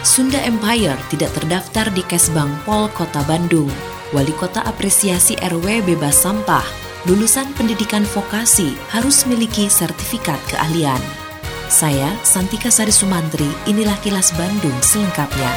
[0.00, 3.68] Sunda Empire tidak terdaftar di Kesbang Pol Kota Bandung.
[4.16, 6.64] Wali Kota apresiasi RW bebas sampah.
[7.04, 11.00] Lulusan pendidikan vokasi harus miliki sertifikat keahlian.
[11.68, 15.52] Saya Santika Sari Sumantri, inilah kilas Bandung selengkapnya.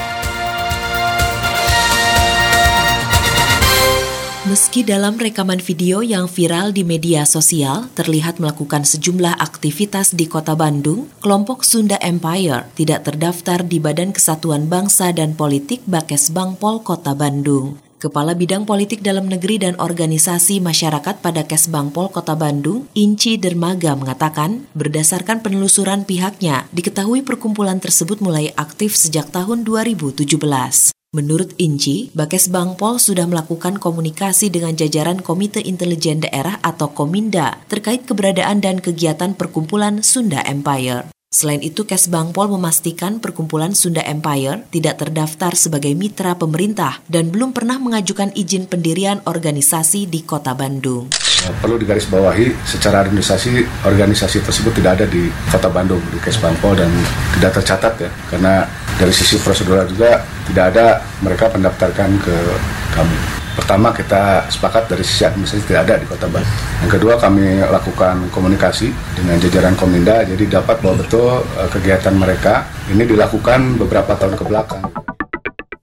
[4.54, 10.54] Meski dalam rekaman video yang viral di media sosial terlihat melakukan sejumlah aktivitas di kota
[10.54, 17.18] Bandung, kelompok Sunda Empire tidak terdaftar di Badan Kesatuan Bangsa dan Politik Bakes Bangpol Kota
[17.18, 17.82] Bandung.
[17.98, 24.70] Kepala Bidang Politik Dalam Negeri dan Organisasi Masyarakat pada Kesbangpol Kota Bandung, Inci Dermaga mengatakan,
[24.78, 30.94] berdasarkan penelusuran pihaknya, diketahui perkumpulan tersebut mulai aktif sejak tahun 2017.
[31.14, 38.10] Menurut Inci, Bakes Bangpol sudah melakukan komunikasi dengan jajaran Komite Intelijen Daerah atau Kominda terkait
[38.10, 41.14] keberadaan dan kegiatan perkumpulan Sunda Empire.
[41.30, 47.78] Selain itu, Kesbangpol memastikan perkumpulan Sunda Empire tidak terdaftar sebagai mitra pemerintah dan belum pernah
[47.78, 51.14] mengajukan izin pendirian organisasi di kota Bandung.
[51.60, 56.92] Perlu digarisbawahi secara administrasi organisasi tersebut tidak ada di kota Bandung, di Kesbangpol dan
[57.40, 58.64] tidak tercatat ya, karena
[58.96, 60.86] dari sisi prosedural juga tidak ada
[61.20, 62.36] mereka mendaftarkan ke
[62.94, 63.44] kami.
[63.54, 66.58] Pertama kita sepakat dari sisi administrasi tidak ada di Kota Bandung.
[66.82, 72.66] Yang kedua kami lakukan komunikasi dengan jajaran Kominda jadi dapat bahwa betul eh, kegiatan mereka
[72.90, 75.13] ini dilakukan beberapa tahun ke belakang.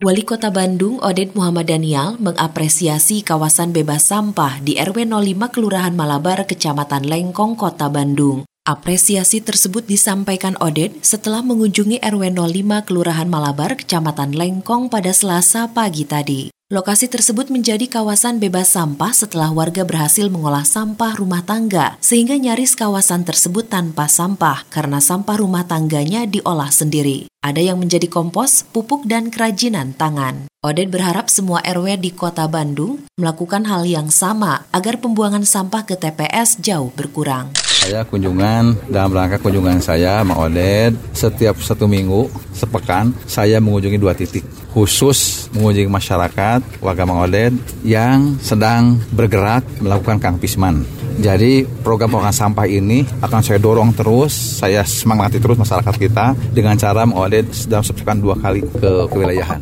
[0.00, 6.48] Wali Kota Bandung Oded Muhammad Daniel mengapresiasi kawasan bebas sampah di RW 05 Kelurahan Malabar,
[6.48, 8.48] Kecamatan Lengkong, Kota Bandung.
[8.64, 16.08] Apresiasi tersebut disampaikan Odet setelah mengunjungi RW 05 Kelurahan Malabar, Kecamatan Lengkong pada Selasa pagi
[16.08, 16.59] tadi.
[16.70, 22.78] Lokasi tersebut menjadi kawasan bebas sampah setelah warga berhasil mengolah sampah rumah tangga, sehingga nyaris
[22.78, 27.26] kawasan tersebut tanpa sampah karena sampah rumah tangganya diolah sendiri.
[27.42, 30.46] Ada yang menjadi kompos, pupuk, dan kerajinan tangan.
[30.62, 35.98] Odet berharap semua RW di kota Bandung melakukan hal yang sama agar pembuangan sampah ke
[35.98, 37.50] TPS jauh berkurang.
[37.80, 44.12] Saya kunjungan dalam rangka kunjungan saya Mang Oded setiap satu minggu sepekan saya mengunjungi dua
[44.12, 44.44] titik
[44.76, 50.84] khusus mengunjungi masyarakat warga Mang Oded yang sedang bergerak melakukan Kang Pisman.
[51.20, 57.04] Jadi program-program sampah ini akan saya dorong terus, saya semangati terus masyarakat kita dengan cara
[57.04, 59.60] mengoded dalam sepekan dua kali ke kewilayahan.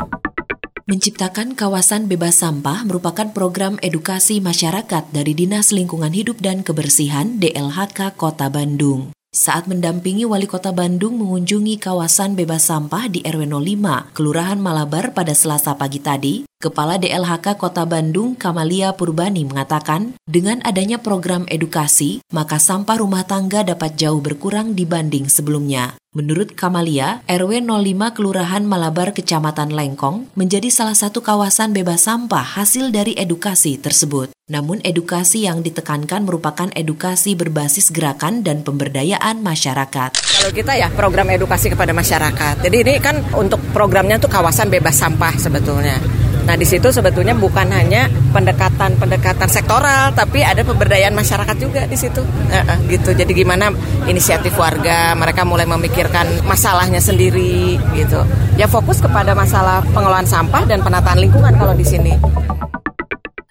[0.89, 8.17] Menciptakan kawasan bebas sampah merupakan program edukasi masyarakat dari Dinas Lingkungan Hidup dan Kebersihan DLHK
[8.17, 9.13] Kota Bandung.
[9.29, 15.37] Saat mendampingi Wali Kota Bandung mengunjungi kawasan bebas sampah di RW 05, Kelurahan Malabar pada
[15.37, 22.59] Selasa pagi tadi, Kepala DLHK Kota Bandung Kamalia Purbani mengatakan, dengan adanya program edukasi, maka
[22.59, 25.95] sampah rumah tangga dapat jauh berkurang dibanding sebelumnya.
[26.19, 32.91] Menurut Kamalia, RW 05 Kelurahan Malabar Kecamatan Lengkong menjadi salah satu kawasan bebas sampah hasil
[32.91, 34.35] dari edukasi tersebut.
[34.51, 40.11] Namun edukasi yang ditekankan merupakan edukasi berbasis gerakan dan pemberdayaan masyarakat.
[40.19, 42.67] Kalau kita ya program edukasi kepada masyarakat.
[42.67, 46.18] Jadi ini kan untuk programnya tuh kawasan bebas sampah sebetulnya.
[46.49, 52.25] Nah di situ sebetulnya bukan hanya pendekatan-pendekatan sektoral, tapi ada pemberdayaan masyarakat juga di situ.
[52.49, 53.13] E -e, gitu.
[53.13, 53.69] Jadi gimana
[54.09, 58.25] inisiatif warga, mereka mulai memikirkan masalahnya sendiri, gitu.
[58.57, 62.17] Ya fokus kepada masalah pengelolaan sampah dan penataan lingkungan kalau di sini.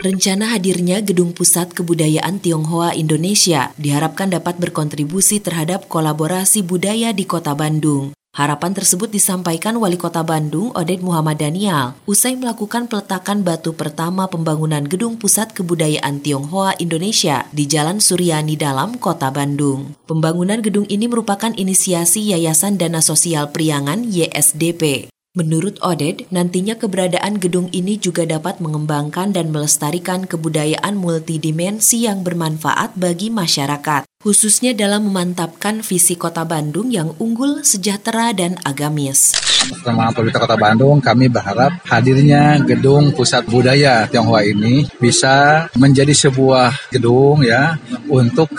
[0.01, 7.53] Rencana hadirnya Gedung Pusat Kebudayaan Tionghoa Indonesia diharapkan dapat berkontribusi terhadap kolaborasi budaya di Kota
[7.53, 8.16] Bandung.
[8.37, 14.85] Harapan tersebut disampaikan Wali Kota Bandung, Oded Muhammad Daniel, usai melakukan peletakan batu pertama pembangunan
[14.85, 19.97] Gedung Pusat Kebudayaan Tionghoa Indonesia di Jalan Suryani Dalam, Kota Bandung.
[20.05, 25.09] Pembangunan gedung ini merupakan inisiasi Yayasan Dana Sosial Priangan YSDP.
[25.37, 32.97] Menurut Oded, nantinya keberadaan gedung ini juga dapat mengembangkan dan melestarikan kebudayaan multidimensi yang bermanfaat
[32.97, 39.31] bagi masyarakat, khususnya dalam memantapkan visi kota Bandung yang unggul, sejahtera, dan agamis.
[39.71, 46.91] Bersama pemerintah Kota Bandung, kami berharap hadirnya gedung pusat budaya Tionghoa ini bisa menjadi sebuah
[46.91, 47.79] gedung ya
[48.11, 48.51] untuk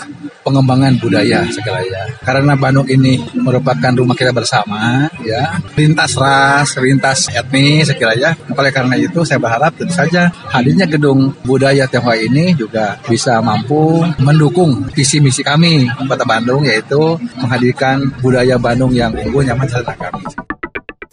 [0.43, 2.07] pengembangan budaya sekalian.
[2.23, 8.35] Karena Bandung ini merupakan rumah kita bersama, ya, lintas ras, lintas etnis sekalian.
[8.53, 14.03] Oleh karena itu saya berharap tentu saja hadirnya gedung budaya Tionghoa ini juga bisa mampu
[14.19, 20.48] mendukung visi misi kami Kota Bandung yaitu menghadirkan budaya Bandung yang unggul, nyaman, dan kami.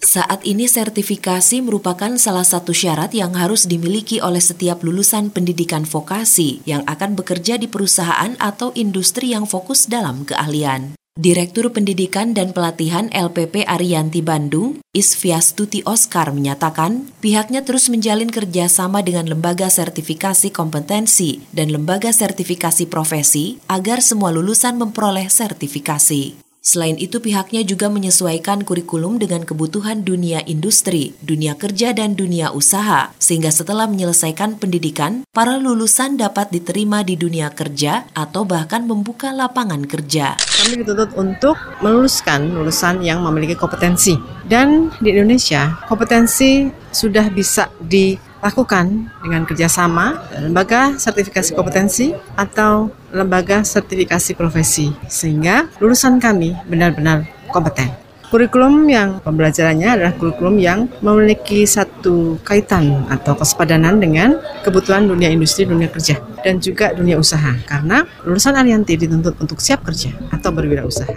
[0.07, 6.63] Saat ini sertifikasi merupakan salah satu syarat yang harus dimiliki oleh setiap lulusan pendidikan vokasi
[6.63, 10.95] yang akan bekerja di perusahaan atau industri yang fokus dalam keahlian.
[11.19, 19.27] Direktur Pendidikan dan Pelatihan LPP Arianti Bandung, Isviastuti Oscar menyatakan, pihaknya terus menjalin kerjasama dengan
[19.27, 26.46] lembaga sertifikasi kompetensi dan lembaga sertifikasi profesi agar semua lulusan memperoleh sertifikasi.
[26.67, 33.15] Selain itu, pihaknya juga menyesuaikan kurikulum dengan kebutuhan dunia industri, dunia kerja, dan dunia usaha,
[33.15, 39.87] sehingga setelah menyelesaikan pendidikan, para lulusan dapat diterima di dunia kerja atau bahkan membuka lapangan
[39.87, 40.35] kerja.
[40.35, 44.19] Kami dituntut untuk meluluskan lulusan yang memiliki kompetensi.
[44.43, 53.65] Dan di Indonesia, kompetensi sudah bisa di lakukan dengan kerjasama lembaga sertifikasi kompetensi atau lembaga
[53.65, 58.07] sertifikasi profesi sehingga lulusan kami benar-benar kompeten.
[58.27, 64.35] Kurikulum yang pembelajarannya adalah kurikulum yang memiliki satu kaitan atau kesepadanan dengan
[64.67, 67.55] kebutuhan dunia industri, dunia kerja, dan juga dunia usaha.
[67.63, 71.15] Karena lulusan Alianti dituntut untuk siap kerja atau berwirausaha.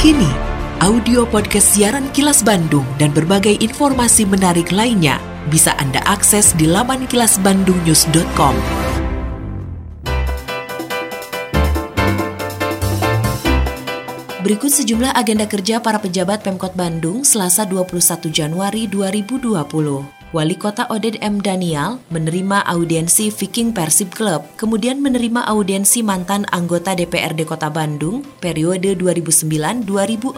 [0.00, 6.66] Kini, audio podcast siaran Kilas Bandung dan berbagai informasi menarik lainnya bisa Anda akses di
[6.66, 8.56] laman kilasbandungnews.com.
[14.42, 20.23] Berikut sejumlah agenda kerja para pejabat Pemkot Bandung Selasa 21 Januari 2020.
[20.34, 21.38] Wali Kota Oded M.
[21.38, 28.98] Daniel menerima audiensi Viking Persib Club, kemudian menerima audiensi mantan anggota DPRD Kota Bandung periode
[28.98, 30.34] 2009-2014.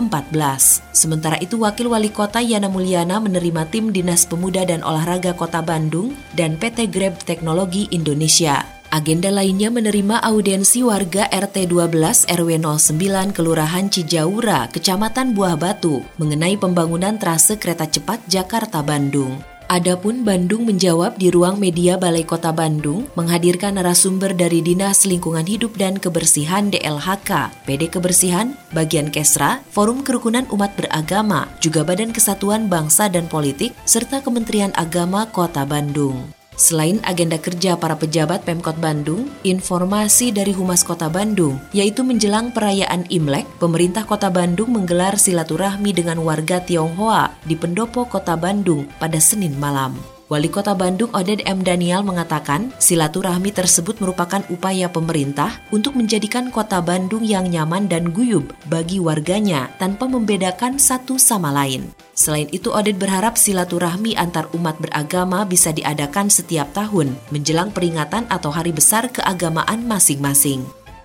[0.93, 6.13] Sementara itu Wakil Wali Kota Yana Mulyana menerima tim Dinas Pemuda dan Olahraga Kota Bandung
[6.37, 8.69] dan PT Grab Teknologi Indonesia.
[8.93, 16.61] Agenda lainnya menerima audiensi warga RT 12 RW 09 Kelurahan Cijaura, Kecamatan Buah Batu mengenai
[16.61, 19.56] pembangunan trase kereta cepat Jakarta-Bandung.
[19.67, 25.75] Adapun Bandung menjawab di ruang media Balai Kota Bandung menghadirkan narasumber dari Dinas Lingkungan Hidup
[25.75, 33.11] dan Kebersihan DLHK, PD Kebersihan, Bagian Kesra, Forum Kerukunan Umat Beragama, juga Badan Kesatuan Bangsa
[33.11, 36.36] dan Politik, serta Kementerian Agama Kota Bandung.
[36.56, 43.05] Selain agenda kerja para pejabat Pemkot Bandung, informasi dari Humas Kota Bandung, yaitu menjelang perayaan
[43.12, 49.53] Imlek, pemerintah Kota Bandung menggelar silaturahmi dengan warga Tionghoa di Pendopo Kota Bandung pada Senin
[49.61, 50.16] malam.
[50.26, 51.62] Wali Kota Bandung Oded M.
[51.62, 58.50] Daniel mengatakan, silaturahmi tersebut merupakan upaya pemerintah untuk menjadikan kota Bandung yang nyaman dan guyub
[58.67, 61.94] bagi warganya tanpa membedakan satu sama lain.
[62.19, 68.50] Selain itu, Oded berharap silaturahmi antar umat beragama bisa diadakan setiap tahun menjelang peringatan atau
[68.50, 70.67] hari besar keagamaan masing-masing.